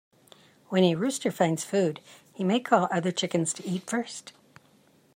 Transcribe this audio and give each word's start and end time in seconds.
When 0.69 0.83
a 0.83 0.95
rooster 0.95 1.29
finds 1.29 1.63
food, 1.63 1.99
he 2.33 2.43
may 2.43 2.59
call 2.59 2.87
other 2.89 3.11
chickens 3.11 3.53
to 3.53 3.67
eat 3.69 3.87
first. 3.87 4.33